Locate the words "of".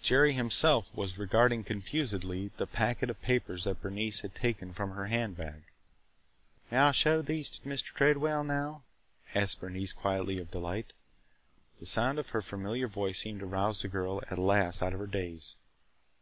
3.10-3.20, 10.38-10.50, 12.18-12.30, 14.94-15.00